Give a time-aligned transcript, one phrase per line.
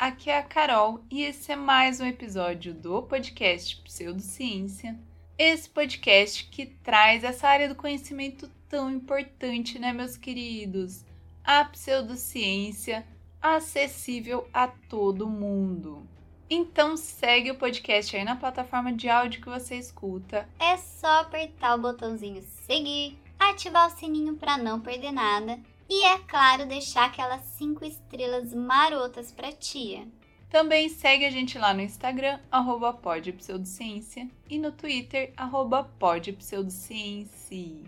[0.00, 4.98] Aqui é a Carol e esse é mais um episódio do podcast Pseudociência.
[5.36, 11.04] Esse podcast que traz essa área do conhecimento tão importante, né, meus queridos?
[11.44, 13.06] A pseudociência
[13.42, 16.08] acessível a todo mundo.
[16.48, 20.48] Então segue o podcast aí na plataforma de áudio que você escuta.
[20.58, 25.60] É só apertar o botãozinho seguir, ativar o sininho para não perder nada
[25.90, 30.06] e, é claro, deixar aquelas 5 estrelas marotas pra tia.
[30.48, 37.82] Também segue a gente lá no Instagram, arroba podpseudociência, e no Twitter, arroba podpseudociência.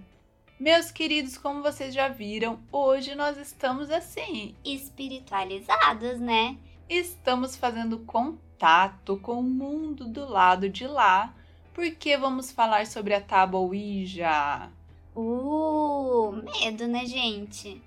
[0.58, 4.56] Meus queridos, como vocês já viram, hoje nós estamos assim...
[4.64, 6.56] Espiritualizados, né?
[6.88, 11.32] Estamos fazendo contato com o mundo do lado de lá,
[11.72, 14.68] porque vamos falar sobre a tábua Ouija.
[15.14, 17.80] Uh, medo, né, gente?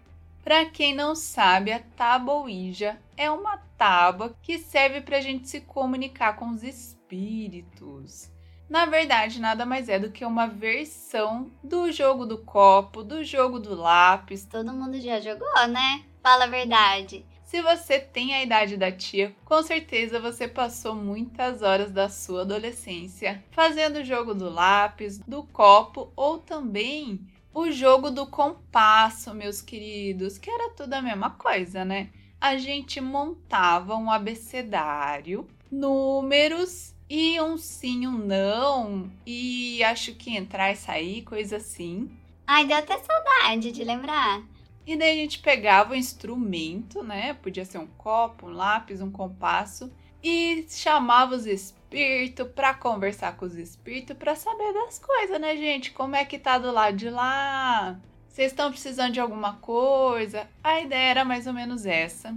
[0.46, 5.50] Para quem não sabe, a tábua Ouija é uma tábua que serve para a gente
[5.50, 8.32] se comunicar com os espíritos.
[8.70, 13.58] Na verdade, nada mais é do que uma versão do jogo do copo, do jogo
[13.58, 14.46] do lápis.
[14.46, 16.06] Todo mundo já jogou, né?
[16.22, 17.26] Fala a verdade.
[17.44, 22.42] Se você tem a idade da tia, com certeza você passou muitas horas da sua
[22.42, 27.20] adolescência fazendo o jogo do lápis, do copo ou também
[27.56, 32.10] o jogo do compasso, meus queridos, que era tudo a mesma coisa, né?
[32.40, 40.74] A gente montava um abecedário, números e um sim, um não, e acho que entrar
[40.74, 42.12] e sair, coisa assim.
[42.46, 44.44] Ai, deu até saudade de lembrar.
[44.86, 47.36] E daí a gente pegava o instrumento, né?
[47.36, 49.90] Podia ser um copo, um lápis, um compasso,
[50.22, 51.46] e chamava os
[51.96, 55.92] espírito, para conversar com os espíritos, para saber das coisas, né, gente?
[55.92, 57.98] Como é que tá do lado de lá?
[58.28, 60.46] Vocês estão precisando de alguma coisa?
[60.62, 62.36] A ideia era mais ou menos essa.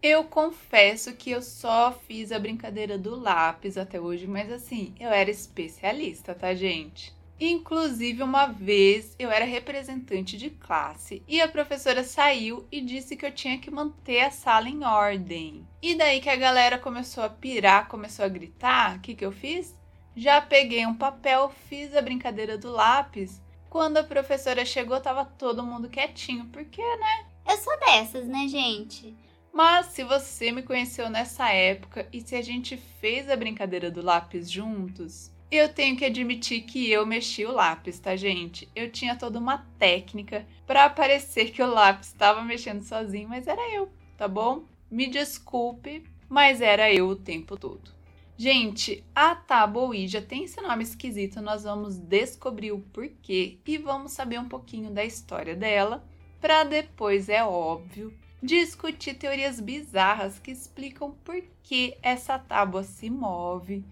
[0.00, 5.10] Eu confesso que eu só fiz a brincadeira do lápis até hoje, mas assim, eu
[5.10, 7.12] era especialista, tá, gente?
[7.40, 13.24] Inclusive, uma vez eu era representante de classe e a professora saiu e disse que
[13.24, 15.66] eu tinha que manter a sala em ordem.
[15.80, 19.32] E daí que a galera começou a pirar, começou a gritar, o que, que eu
[19.32, 19.74] fiz?
[20.14, 23.40] Já peguei um papel, fiz a brincadeira do lápis.
[23.70, 27.24] Quando a professora chegou, tava todo mundo quietinho, porque, né?
[27.48, 29.16] Eu sou dessas, né, gente?
[29.50, 34.02] Mas se você me conheceu nessa época e se a gente fez a brincadeira do
[34.02, 38.68] lápis juntos, eu tenho que admitir que eu mexi o lápis, tá, gente?
[38.74, 43.74] Eu tinha toda uma técnica para parecer que o lápis estava mexendo sozinho, mas era
[43.74, 44.64] eu, tá bom?
[44.88, 47.90] Me desculpe, mas era eu o tempo todo.
[48.36, 54.12] Gente, a tábua Ouija tem esse nome esquisito, nós vamos descobrir o porquê e vamos
[54.12, 56.02] saber um pouquinho da história dela,
[56.40, 63.84] para depois, é óbvio, discutir teorias bizarras que explicam por que essa tábua se move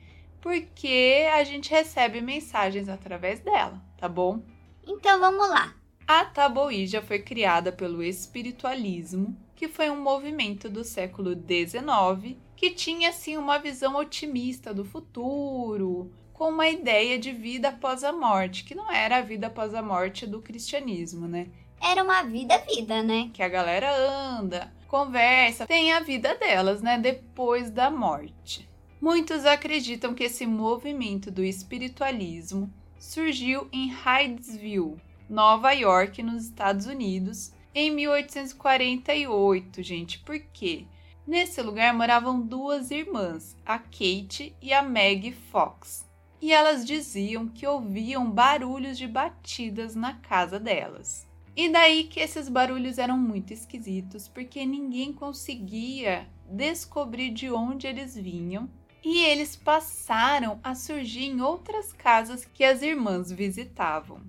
[0.48, 4.42] porque a gente recebe mensagens através dela, tá bom?
[4.82, 5.74] Então vamos lá.
[6.06, 13.10] A Taboíja foi criada pelo espiritualismo, que foi um movimento do século XIX que tinha
[13.10, 18.74] assim uma visão otimista do futuro, com uma ideia de vida após a morte, que
[18.74, 21.48] não era a vida após a morte do cristianismo, né?
[21.78, 23.30] Era uma vida-vida, né?
[23.34, 26.96] Que a galera anda, conversa, tem a vida delas, né?
[26.96, 28.67] Depois da morte.
[29.00, 34.96] Muitos acreditam que esse movimento do espiritualismo surgiu em Hydesville,
[35.30, 40.18] Nova York, nos Estados Unidos, em 1848, gente.
[40.18, 40.84] Por quê?
[41.24, 46.04] Nesse lugar moravam duas irmãs, a Kate e a Meg Fox,
[46.42, 51.24] e elas diziam que ouviam barulhos de batidas na casa delas.
[51.54, 58.16] E daí que esses barulhos eram muito esquisitos, porque ninguém conseguia descobrir de onde eles
[58.16, 58.68] vinham
[59.04, 64.20] e eles passaram a surgir em outras casas que as irmãs visitavam.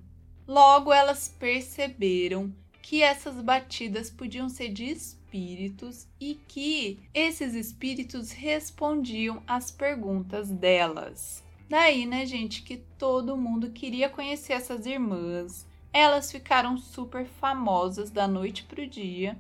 [0.48, 9.44] Logo elas perceberam que essas batidas podiam ser de espíritos e que esses espíritos respondiam
[9.46, 11.44] às perguntas delas.
[11.70, 15.68] Daí, né, gente, que todo mundo queria conhecer essas irmãs.
[15.94, 19.40] Elas ficaram super famosas da noite para o dia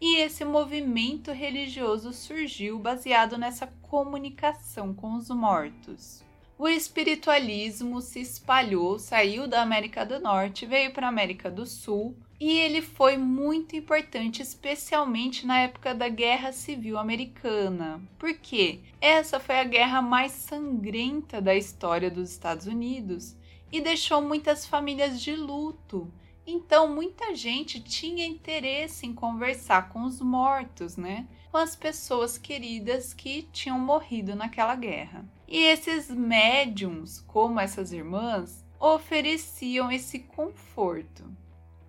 [0.00, 6.24] e esse movimento religioso surgiu baseado nessa comunicação com os mortos.
[6.58, 12.16] o espiritualismo se espalhou, saiu da América do Norte, veio para a América do Sul
[12.40, 18.00] e ele foi muito importante, especialmente na época da Guerra Civil Americana.
[18.16, 18.80] Por quê?
[19.00, 23.36] Essa foi a guerra mais sangrenta da história dos Estados Unidos
[23.72, 26.12] e deixou muitas famílias de luto.
[26.50, 31.28] Então, muita gente tinha interesse em conversar com os mortos, né?
[31.52, 35.28] Com as pessoas queridas que tinham morrido naquela guerra.
[35.46, 41.22] E esses médiums, como essas irmãs, ofereciam esse conforto.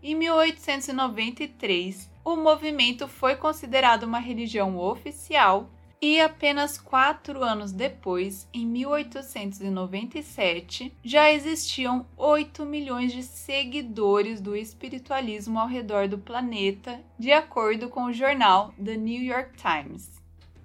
[0.04, 5.70] Em 1893, o movimento foi considerado uma religião oficial
[6.02, 15.60] e apenas quatro anos depois, em 1897, já existiam 8 milhões de seguidores do espiritualismo
[15.60, 20.18] ao redor do planeta, de acordo com o jornal The New York Times.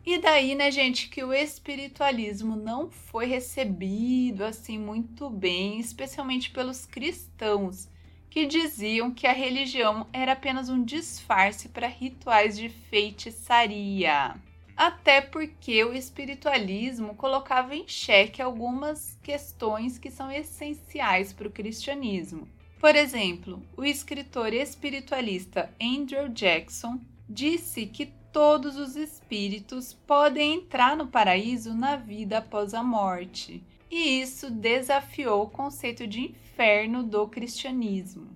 [0.07, 6.87] E daí, né, gente, que o espiritualismo não foi recebido assim muito bem, especialmente pelos
[6.87, 7.89] cristãos,
[8.29, 14.37] que diziam que a religião era apenas um disfarce para rituais de feitiçaria.
[14.77, 22.49] Até porque o espiritualismo colocava em xeque algumas questões que são essenciais para o cristianismo.
[22.81, 31.07] Por exemplo, o escritor espiritualista Andrew Jackson disse que todos os espíritos podem entrar no
[31.07, 38.29] paraíso na vida após a morte, e isso desafiou o conceito de inferno do cristianismo.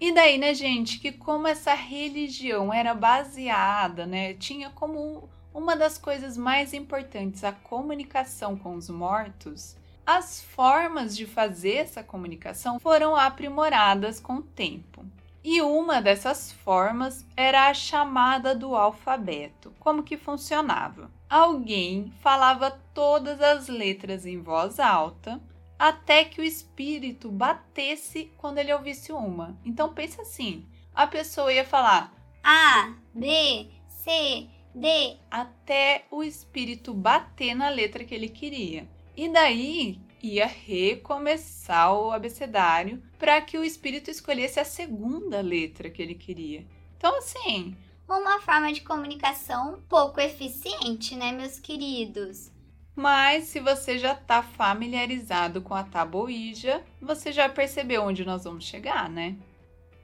[0.00, 5.28] E daí, né, gente, que como essa religião era baseada, né, tinha como
[5.58, 9.76] uma das coisas mais importantes a comunicação com os mortos,
[10.06, 15.04] as formas de fazer essa comunicação foram aprimoradas com o tempo.
[15.42, 19.74] E uma dessas formas era a chamada do alfabeto.
[19.80, 21.10] Como que funcionava?
[21.28, 25.40] Alguém falava todas as letras em voz alta
[25.76, 29.58] até que o espírito batesse quando ele ouvisse uma.
[29.64, 30.64] Então pensa assim,
[30.94, 32.12] a pessoa ia falar
[32.42, 38.88] A, B, C, D até o espírito bater na letra que ele queria.
[39.16, 46.02] E daí ia recomeçar o abecedário para que o espírito escolhesse a segunda letra que
[46.02, 46.66] ele queria.
[46.96, 47.76] Então, assim.
[48.08, 52.50] Uma forma de comunicação pouco eficiente, né, meus queridos?
[52.96, 58.64] Mas se você já está familiarizado com a taboija, você já percebeu onde nós vamos
[58.64, 59.36] chegar, né?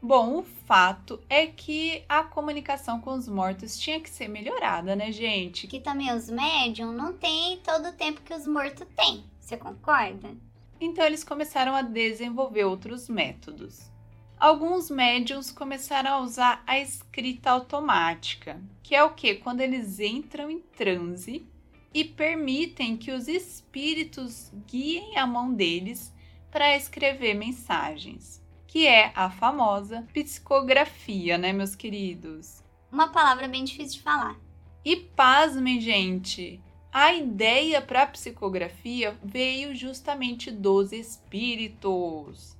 [0.06, 5.10] Bom, o fato é que a comunicação com os mortos tinha que ser melhorada, né,
[5.10, 5.66] gente?
[5.66, 9.24] Que também os médiums não têm todo o tempo que os mortos têm.
[9.40, 10.36] Você concorda?
[10.78, 13.90] Então eles começaram a desenvolver outros métodos.
[14.38, 19.36] Alguns médiums começaram a usar a escrita automática, que é o que?
[19.36, 21.46] Quando eles entram em transe
[21.94, 26.12] e permitem que os espíritos guiem a mão deles
[26.50, 28.43] para escrever mensagens,
[28.74, 32.60] que é a famosa psicografia, né, meus queridos?
[32.90, 34.36] Uma palavra bem difícil de falar.
[34.84, 36.60] E pasmem, gente,
[36.92, 42.58] a ideia para a psicografia veio justamente dos espíritos.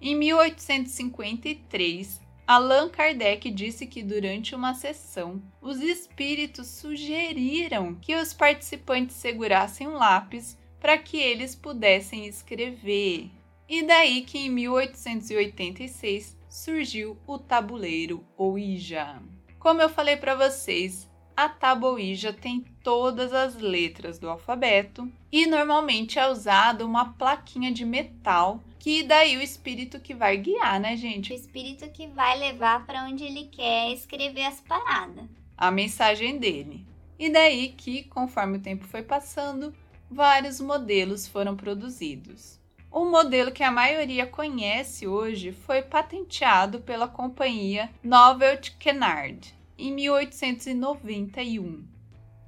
[0.00, 9.16] Em 1853, Allan Kardec disse que durante uma sessão, os espíritos sugeriram que os participantes
[9.16, 13.30] segurassem um lápis para que eles pudessem escrever.
[13.70, 19.22] E daí que em 1886 surgiu o tabuleiro Ouija.
[19.60, 26.18] Como eu falei para vocês, a taboija tem todas as letras do alfabeto e normalmente
[26.18, 31.32] é usada uma plaquinha de metal que daí o espírito que vai guiar, né, gente?
[31.32, 35.26] O espírito que vai levar para onde ele quer escrever as paradas.
[35.56, 36.84] A mensagem dele.
[37.16, 39.72] E daí que, conforme o tempo foi passando,
[40.10, 42.59] vários modelos foram produzidos.
[42.92, 51.84] O modelo que a maioria conhece hoje foi patenteado pela companhia Novelty Kennard em 1891.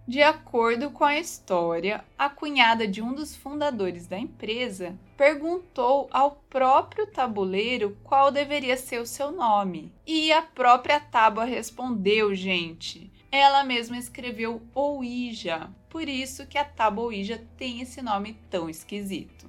[0.06, 6.32] De acordo com a história, a cunhada de um dos fundadores da empresa perguntou ao
[6.50, 9.92] próprio tabuleiro qual deveria ser o seu nome.
[10.04, 13.12] E a própria tábua respondeu, gente.
[13.30, 19.48] Ela mesma escreveu Ouija, por isso que a tábua Ouija tem esse nome tão esquisito.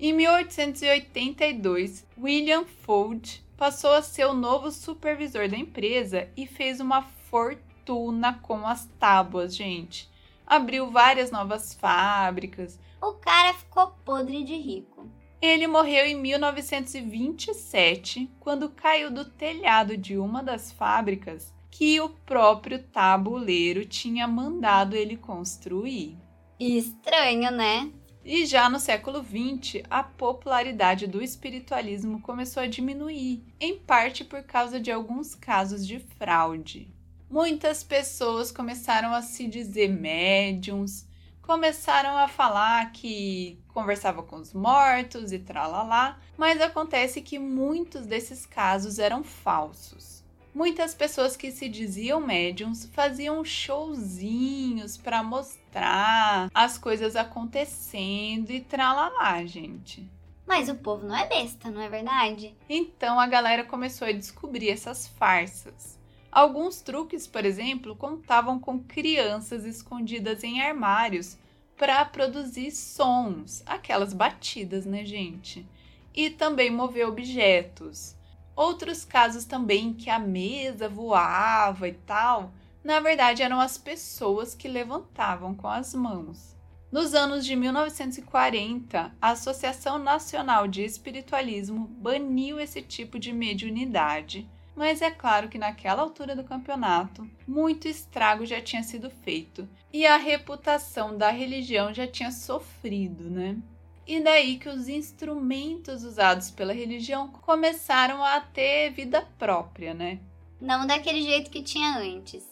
[0.00, 7.02] Em 1882, William Ford passou a ser o novo supervisor da empresa e fez uma
[7.02, 10.08] fortuna com as tábuas, gente.
[10.46, 12.78] Abriu várias novas fábricas.
[13.02, 15.10] O cara ficou podre de rico.
[15.42, 22.80] Ele morreu em 1927, quando caiu do telhado de uma das fábricas que o próprio
[22.84, 26.16] tabuleiro tinha mandado ele construir.
[26.58, 27.92] Estranho, né?
[28.30, 34.42] E já no século XX, a popularidade do espiritualismo começou a diminuir, em parte por
[34.42, 36.92] causa de alguns casos de fraude.
[37.30, 41.06] Muitas pessoas começaram a se dizer médiums,
[41.40, 48.44] começaram a falar que conversava com os mortos e tralalá, mas acontece que muitos desses
[48.44, 50.22] casos eram falsos.
[50.54, 59.44] Muitas pessoas que se diziam médiums faziam showzinhos para mostrar as coisas acontecendo e tralalá,
[59.44, 60.08] gente.
[60.46, 62.54] Mas o povo não é besta, não é verdade?
[62.68, 65.98] Então a galera começou a descobrir essas farsas.
[66.32, 71.36] Alguns truques, por exemplo, contavam com crianças escondidas em armários
[71.76, 75.66] para produzir sons, aquelas batidas, né, gente?
[76.14, 78.16] E também mover objetos.
[78.56, 82.52] Outros casos também que a mesa voava e tal,
[82.88, 86.56] na verdade eram as pessoas que levantavam com as mãos.
[86.90, 95.02] Nos anos de 1940, a Associação Nacional de Espiritualismo baniu esse tipo de mediunidade, mas
[95.02, 100.16] é claro que naquela altura do campeonato, muito estrago já tinha sido feito e a
[100.16, 103.58] reputação da religião já tinha sofrido, né?
[104.06, 110.20] E daí que os instrumentos usados pela religião começaram a ter vida própria, né?
[110.58, 112.47] Não daquele jeito que tinha antes.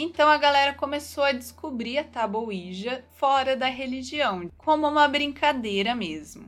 [0.00, 5.92] Então a galera começou a descobrir a tábua Ouija fora da religião, como uma brincadeira
[5.92, 6.46] mesmo.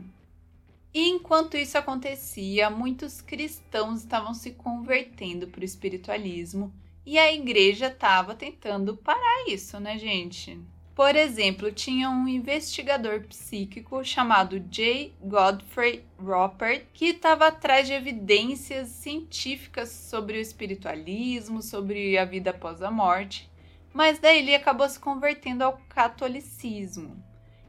[0.94, 6.72] E enquanto isso acontecia, muitos cristãos estavam se convertendo para o espiritualismo
[7.04, 10.56] e a igreja estava tentando parar isso, né, gente?
[11.00, 15.14] Por exemplo, tinha um investigador psíquico chamado J.
[15.22, 22.82] Godfrey Roper que estava atrás de evidências científicas sobre o espiritualismo, sobre a vida após
[22.82, 23.50] a morte,
[23.94, 27.16] mas daí ele acabou se convertendo ao catolicismo.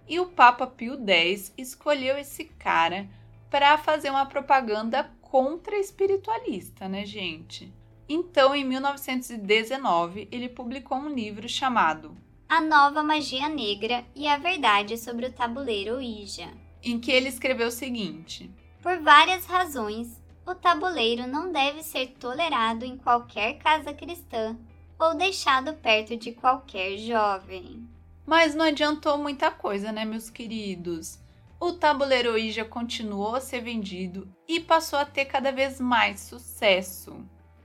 [0.05, 3.07] E o Papa Pio X escolheu esse cara
[3.49, 7.73] para fazer uma propaganda contra espiritualista, né, gente?
[8.09, 12.13] Então, em 1919, ele publicou um livro chamado
[12.51, 16.49] a nova magia negra e a verdade sobre o tabuleiro Ouija.
[16.83, 22.83] Em que ele escreveu o seguinte: Por várias razões, o tabuleiro não deve ser tolerado
[22.83, 24.57] em qualquer casa cristã
[24.99, 27.87] ou deixado perto de qualquer jovem.
[28.25, 31.19] Mas não adiantou muita coisa, né, meus queridos?
[31.57, 37.15] O tabuleiro Ouija continuou a ser vendido e passou a ter cada vez mais sucesso.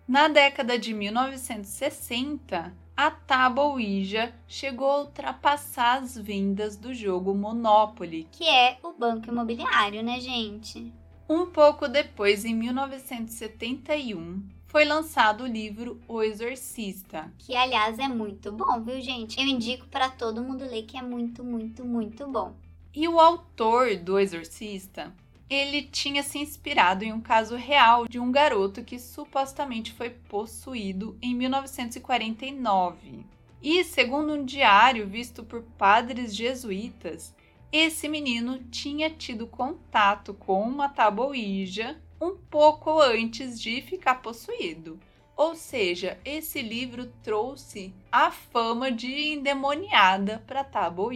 [0.07, 8.27] Na década de 1960, a tábua Ouija chegou a ultrapassar as vendas do jogo Monopoly,
[8.33, 10.91] que é o banco imobiliário, né, gente?
[11.29, 18.51] Um pouco depois, em 1971, foi lançado o livro O Exorcista, que aliás é muito
[18.51, 19.39] bom, viu, gente?
[19.39, 22.55] Eu indico para todo mundo ler que é muito, muito, muito bom.
[22.95, 25.13] E o autor do Exorcista
[25.49, 31.17] ele tinha se inspirado em um caso real de um garoto que supostamente foi possuído
[31.23, 33.25] em 1949.
[33.63, 37.35] E, segundo um diário visto por padres jesuítas,
[37.73, 44.99] esse menino tinha tido contato com uma tábua Ouija um pouco antes de ficar possuído.
[45.37, 51.13] Ou seja, esse livro trouxe a fama de endemoniada para a tábua.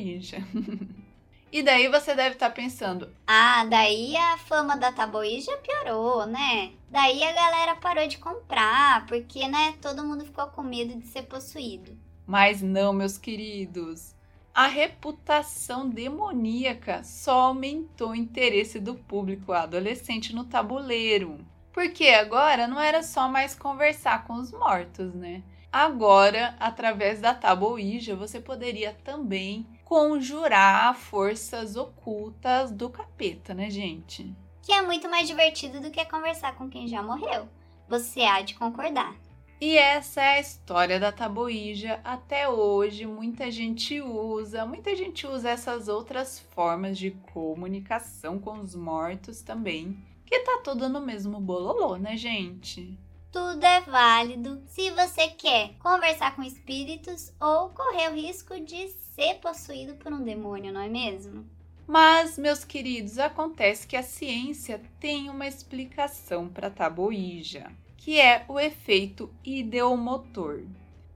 [1.52, 6.26] E daí você deve estar tá pensando: ah, daí a fama da Taboí já piorou,
[6.26, 6.72] né?
[6.88, 11.22] Daí a galera parou de comprar, porque, né, todo mundo ficou com medo de ser
[11.22, 11.96] possuído.
[12.26, 14.14] Mas não, meus queridos.
[14.54, 21.38] A reputação demoníaca só aumentou o interesse do público adolescente no tabuleiro.
[21.72, 25.42] Porque agora não era só mais conversar com os mortos, né?
[25.72, 27.78] Agora, através da tábua
[28.18, 34.32] você poderia também conjurar forças ocultas do capeta, né, gente?
[34.62, 37.48] Que é muito mais divertido do que conversar com quem já morreu.
[37.88, 39.16] Você há de concordar.
[39.60, 42.00] E essa é a história da taboíja.
[42.04, 48.76] Até hoje, muita gente usa, muita gente usa essas outras formas de comunicação com os
[48.76, 49.98] mortos também.
[50.24, 52.96] Que tá tudo no mesmo bololô, né, gente?
[53.32, 58.88] Tudo é válido se você quer conversar com espíritos ou correr o risco de
[59.20, 61.44] ser possuído por um demônio, não é mesmo?
[61.86, 68.58] Mas, meus queridos, acontece que a ciência tem uma explicação para taboíja, que é o
[68.58, 70.62] efeito ideomotor.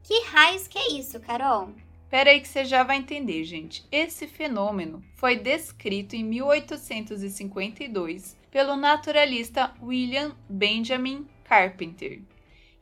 [0.03, 1.71] Que raios que é isso, Carol?
[2.11, 3.87] Pera aí que você já vai entender, gente.
[3.91, 12.21] Esse fenômeno foi descrito em 1852 pelo naturalista William Benjamin Carpenter.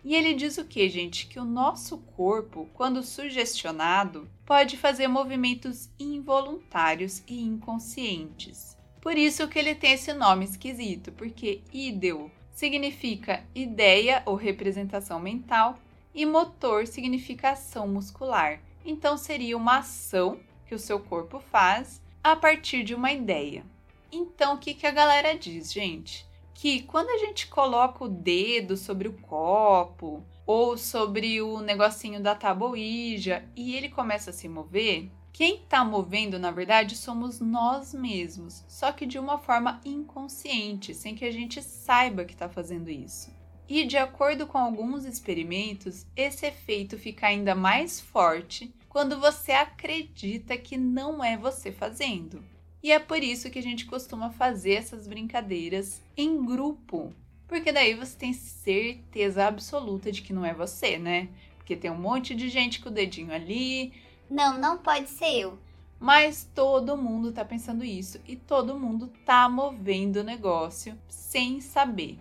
[0.04, 1.26] E ele diz o que, gente?
[1.26, 8.76] Que o nosso corpo, quando sugestionado, pode fazer movimentos involuntários e inconscientes.
[9.00, 15.78] Por isso que ele tem esse nome esquisito, porque ideo significa ideia ou representação mental
[16.14, 18.61] e motor significa ação muscular.
[18.85, 23.64] Então seria uma ação que o seu corpo faz a partir de uma ideia.
[24.11, 26.26] Então o que, que a galera diz, gente?
[26.62, 32.37] Que quando a gente coloca o dedo sobre o copo ou sobre o negocinho da
[32.37, 38.64] tabuija e ele começa a se mover, quem está movendo, na verdade, somos nós mesmos,
[38.69, 43.35] só que de uma forma inconsciente, sem que a gente saiba que está fazendo isso.
[43.69, 50.57] E de acordo com alguns experimentos, esse efeito fica ainda mais forte quando você acredita
[50.57, 52.51] que não é você fazendo.
[52.82, 57.14] E é por isso que a gente costuma fazer essas brincadeiras em grupo,
[57.46, 61.28] porque daí você tem certeza absoluta de que não é você, né?
[61.56, 63.92] Porque tem um monte de gente com o dedinho ali,
[64.28, 65.58] não, não pode ser eu.
[66.00, 72.18] Mas todo mundo tá pensando isso e todo mundo tá movendo o negócio sem saber.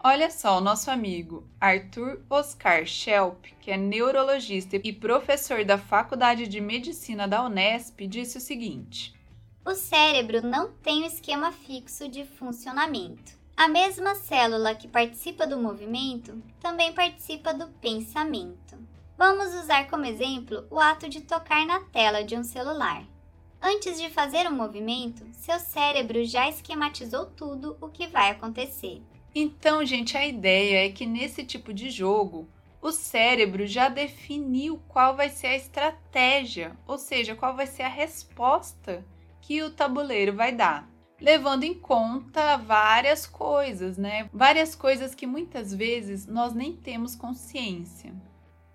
[0.00, 6.46] Olha só, o nosso amigo Arthur Oscar Schelp, que é neurologista e professor da Faculdade
[6.46, 9.17] de Medicina da Unesp, disse o seguinte:
[9.68, 13.34] O cérebro não tem um esquema fixo de funcionamento.
[13.54, 18.78] A mesma célula que participa do movimento também participa do pensamento.
[19.18, 23.04] Vamos usar como exemplo o ato de tocar na tela de um celular.
[23.60, 29.02] Antes de fazer o um movimento, seu cérebro já esquematizou tudo o que vai acontecer.
[29.34, 32.48] Então, gente, a ideia é que nesse tipo de jogo,
[32.80, 37.88] o cérebro já definiu qual vai ser a estratégia, ou seja, qual vai ser a
[37.88, 39.04] resposta
[39.48, 40.86] que o tabuleiro vai dar,
[41.18, 44.28] levando em conta várias coisas, né?
[44.30, 48.14] Várias coisas que muitas vezes nós nem temos consciência.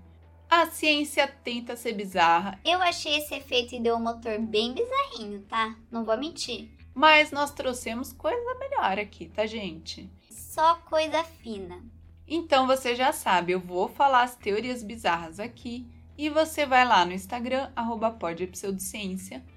[0.48, 2.60] A ciência tenta ser bizarra.
[2.64, 5.74] Eu achei esse efeito ideomotor bem bizarrinho, tá?
[5.90, 6.70] Não vou mentir.
[6.94, 10.08] Mas nós trouxemos coisa melhor aqui, tá, gente?
[10.54, 11.82] Só coisa fina.
[12.28, 15.84] Então você já sabe, eu vou falar as teorias bizarras aqui
[16.16, 18.16] e você vai lá no Instagram, arroba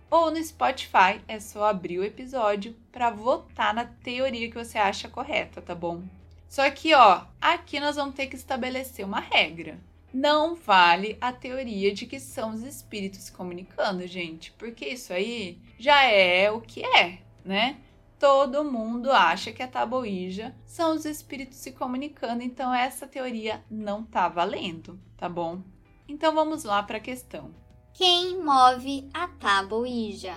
[0.10, 5.07] ou no Spotify, é só abrir o episódio para votar na teoria que você acha
[5.07, 6.01] correta, tá bom?
[6.49, 9.79] Só que, ó, aqui nós vamos ter que estabelecer uma regra
[10.13, 15.60] não vale a teoria de que são os espíritos se comunicando, gente, porque isso aí
[15.77, 17.77] já é o que é, né?
[18.19, 24.03] Todo mundo acha que a taboíja são os espíritos se comunicando, então essa teoria não
[24.03, 25.62] tá valendo, tá bom?
[26.08, 27.53] Então vamos lá para a questão.
[27.93, 30.36] Quem move a taboíja?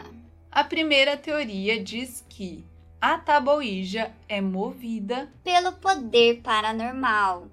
[0.50, 2.64] A primeira teoria diz que
[3.00, 7.48] a taboíja é movida pelo poder paranormal,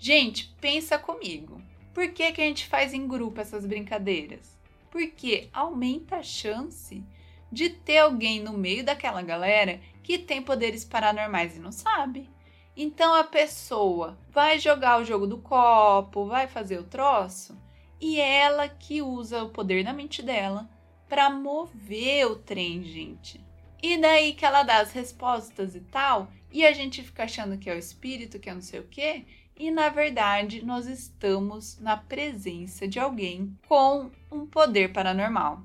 [0.00, 1.60] Gente, pensa comigo.
[1.92, 4.56] Por que, que a gente faz em grupo essas brincadeiras?
[4.92, 7.02] Porque aumenta a chance
[7.50, 12.28] de ter alguém no meio daquela galera que tem poderes paranormais e não sabe.
[12.76, 17.58] Então a pessoa vai jogar o jogo do copo, vai fazer o troço,
[18.00, 20.68] e é ela que usa o poder da mente dela
[21.08, 23.44] para mover o trem, gente.
[23.82, 27.68] E daí que ela dá as respostas e tal, e a gente fica achando que
[27.68, 29.24] é o espírito, que é não sei o quê,
[29.56, 35.62] e na verdade nós estamos na presença de alguém com um poder paranormal.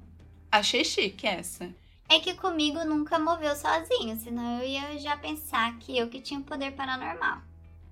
[0.53, 1.73] Achei chique essa.
[2.07, 6.39] É que comigo nunca moveu sozinho, senão eu ia já pensar que eu que tinha
[6.39, 7.41] um poder paranormal.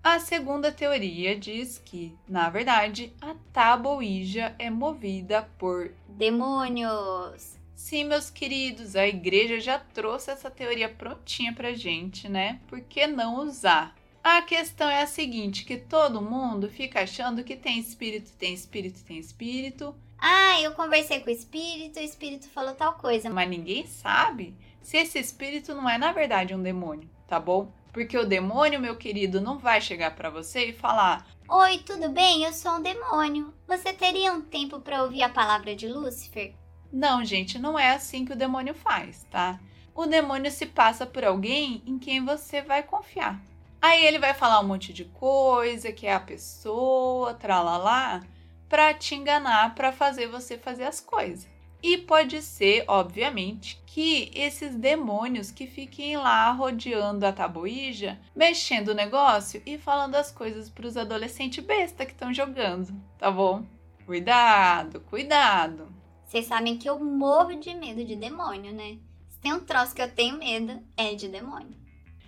[0.04, 7.58] A segunda teoria diz que, na verdade, a tábua Ouija é movida por demônios.
[7.74, 12.60] Sim, meus queridos, a igreja já trouxe essa teoria prontinha pra gente, né?
[12.68, 13.96] Por que não usar?
[14.24, 19.04] A questão é a seguinte, que todo mundo fica achando que tem espírito, tem espírito,
[19.04, 19.96] tem espírito.
[20.20, 23.32] Ah, eu conversei com o espírito, o espírito falou tal coisa.
[23.32, 27.74] Mas ninguém sabe se esse espírito não é na verdade um demônio, tá bom?
[27.92, 32.44] Porque o demônio, meu querido, não vai chegar para você e falar: "Oi, tudo bem?
[32.44, 33.52] Eu sou um demônio.
[33.68, 36.54] Você teria um tempo para ouvir a palavra de Lúcifer?"
[36.94, 39.60] Não, gente, não é assim que o demônio faz, tá?
[39.96, 43.42] O demônio se passa por alguém em quem você vai confiar.
[43.82, 48.22] Aí ele vai falar um monte de coisa, que é a pessoa, tralalá,
[48.70, 51.50] para te enganar, para fazer você fazer as coisas.
[51.84, 58.94] E pode ser, obviamente, que esses demônios que fiquem lá rodeando a tabuíja, mexendo o
[58.94, 63.66] negócio e falando as coisas para os adolescentes besta que estão jogando, tá bom?
[64.06, 65.92] Cuidado, cuidado.
[66.24, 69.00] Vocês sabem que eu morro de medo de demônio, né?
[69.28, 71.81] Se tem um troço que eu tenho medo, é de demônio.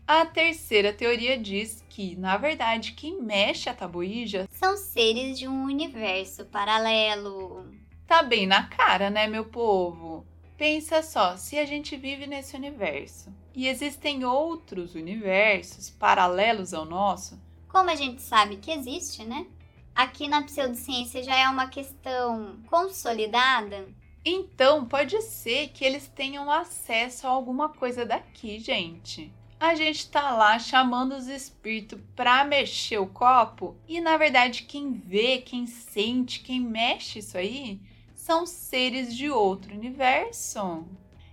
[0.06, 5.64] A terceira teoria diz que, na verdade, quem mexe a tabuíja são seres de um
[5.64, 7.74] universo paralelo.
[8.06, 10.26] Tá bem na cara, né, meu povo?
[10.58, 17.42] Pensa só, se a gente vive nesse universo e existem outros universos paralelos ao nosso,
[17.70, 19.48] como a gente sabe que existe, né?
[19.96, 23.88] Aqui na pseudociência já é uma questão consolidada.
[24.26, 29.32] Então, pode ser que eles tenham acesso a alguma coisa daqui, gente
[29.64, 34.92] a gente tá lá chamando os espíritos para mexer o copo e na verdade quem
[34.92, 37.80] vê, quem sente, quem mexe isso aí
[38.14, 40.86] são seres de outro universo.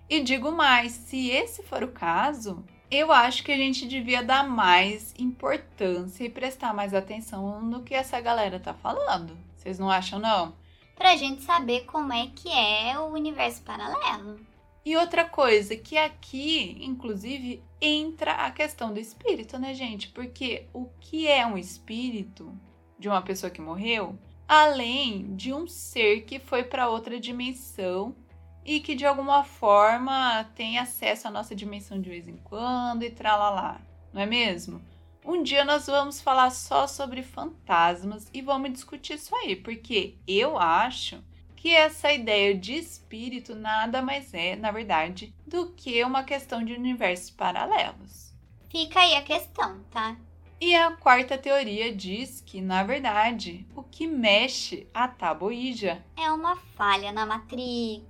[0.08, 4.48] E digo mais, se esse for o caso, eu acho que a gente devia dar
[4.48, 9.36] mais importância e prestar mais atenção no que essa galera tá falando.
[9.56, 10.54] Vocês não acham não?
[10.94, 14.38] Pra gente saber como é que é o universo paralelo.
[14.84, 20.08] E outra coisa, que aqui, inclusive, entra a questão do espírito, né, gente?
[20.08, 22.58] Porque o que é um espírito
[22.98, 28.16] de uma pessoa que morreu, além de um ser que foi para outra dimensão
[28.64, 33.10] e que de alguma forma tem acesso à nossa dimensão de vez em quando e
[33.10, 33.80] tralalá,
[34.12, 34.82] não é mesmo?
[35.24, 40.58] Um dia nós vamos falar só sobre fantasmas e vamos discutir isso aí, porque eu
[40.58, 41.22] acho
[41.60, 46.72] que essa ideia de espírito nada mais é, na verdade, do que uma questão de
[46.72, 48.32] universos paralelos.
[48.70, 50.16] Fica aí a questão, tá?
[50.58, 56.56] E a quarta teoria diz que, na verdade, o que mexe a taboíja é uma
[56.56, 58.04] falha na Matrix.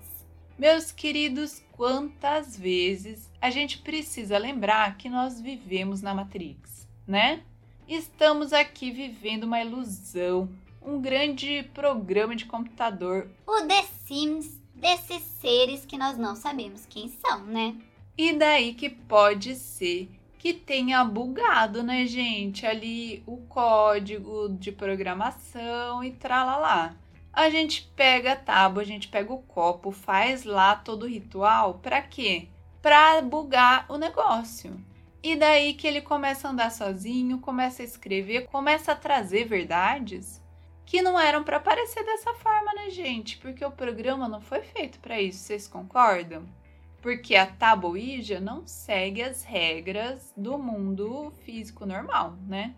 [0.56, 7.42] Meus queridos, quantas vezes a gente precisa lembrar que nós vivemos na Matrix, né?
[7.88, 10.48] Estamos aqui vivendo uma ilusão,
[10.82, 13.28] um grande programa de computador.
[13.46, 17.76] O The Sims desses seres que nós não sabemos quem são, né?
[18.16, 22.66] E daí que pode ser que tenha bugado, né, gente?
[22.66, 26.94] Ali o código de programação e tralalá.
[27.32, 31.74] A gente pega a tábua, a gente pega o copo, faz lá todo o ritual,
[31.74, 32.48] para quê?
[32.82, 34.82] Para bugar o negócio.
[35.22, 40.39] E daí que ele começa a andar sozinho, começa a escrever, começa a trazer verdades
[40.90, 43.38] que não eram para aparecer dessa forma, né, gente?
[43.38, 46.48] Porque o programa não foi feito para isso, vocês concordam?
[47.00, 52.74] Porque a tabuija não segue as regras do mundo físico normal, né?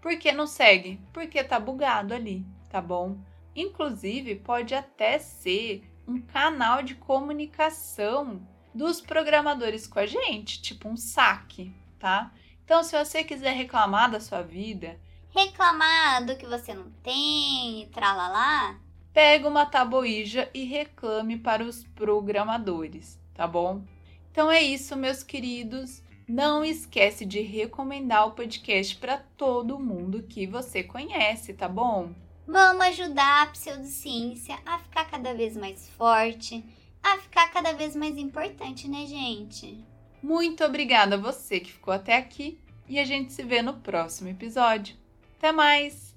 [0.00, 0.98] Por que não segue?
[1.12, 3.18] Porque tá bugado ali, tá bom?
[3.54, 8.40] Inclusive, pode até ser um canal de comunicação
[8.74, 12.32] dos programadores com a gente, tipo um saque, tá?
[12.64, 14.98] Então, se você quiser reclamar da sua vida,
[15.30, 18.76] reclamar do que você não tem, tralalá,
[19.16, 23.82] pega uma tabuija e reclame para os programadores, tá bom?
[24.30, 26.02] Então é isso, meus queridos.
[26.28, 32.12] Não esquece de recomendar o podcast para todo mundo que você conhece, tá bom?
[32.46, 36.62] Vamos ajudar a pseudociência a ficar cada vez mais forte,
[37.02, 39.82] a ficar cada vez mais importante, né, gente?
[40.22, 44.28] Muito obrigada a você que ficou até aqui e a gente se vê no próximo
[44.28, 44.94] episódio.
[45.38, 46.15] Até mais!